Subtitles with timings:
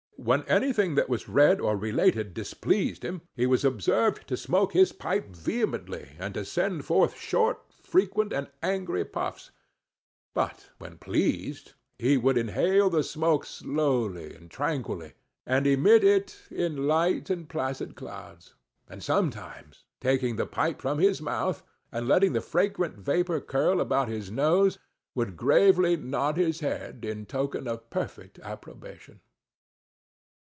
[0.23, 4.91] When anything that was read or related displeased him, he was observed to smoke his
[4.93, 9.49] pipe vehemently, and to send forth short, frequent and angry puffs;
[10.35, 15.13] but when pleased, he would inhale the smoke slowly and tranquilly,
[15.47, 18.53] and emit it in light and placid clouds;
[18.87, 24.07] and sometimes, taking the pipe from his mouth, and letting the fragrant vapor curl about
[24.07, 24.77] his nose,
[25.15, 29.19] would gravely nod his head in token of perfect approbation.